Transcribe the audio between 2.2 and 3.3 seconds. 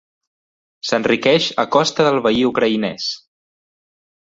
veí ucraïnès.